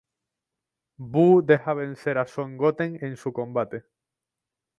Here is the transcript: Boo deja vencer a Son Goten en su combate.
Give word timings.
Boo 1.11 1.43
deja 1.49 1.75
vencer 1.81 2.15
a 2.17 2.25
Son 2.25 2.57
Goten 2.57 2.97
en 3.05 3.15
su 3.17 3.31
combate. 3.31 3.85